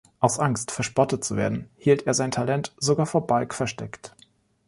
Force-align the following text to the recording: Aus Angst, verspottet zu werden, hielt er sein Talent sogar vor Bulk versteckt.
Aus 0.19 0.39
Angst, 0.39 0.71
verspottet 0.71 1.23
zu 1.23 1.37
werden, 1.37 1.69
hielt 1.77 2.07
er 2.07 2.15
sein 2.15 2.31
Talent 2.31 2.73
sogar 2.79 3.05
vor 3.05 3.27
Bulk 3.27 3.53
versteckt. 3.53 4.15